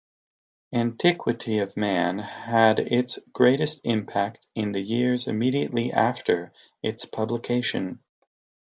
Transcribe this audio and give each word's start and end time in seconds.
"Antiquity 0.73 1.59
of 1.59 1.77
Man" 1.77 2.17
had 2.17 2.79
its 2.79 3.19
greatest 3.33 3.81
impact 3.83 4.47
in 4.55 4.71
the 4.71 4.81
years 4.81 5.27
immediately 5.27 5.93
after 5.93 6.51
its 6.81 7.05
publication. 7.05 7.99